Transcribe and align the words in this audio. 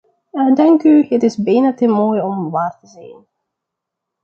Dank 0.57 0.83
u, 0.83 1.05
het 1.09 1.23
is 1.23 1.37
bijna 1.43 1.73
te 1.73 1.87
mooi 1.87 2.21
om 2.21 2.49
waar 2.49 2.79
te 2.79 2.87
zijn. 2.87 3.25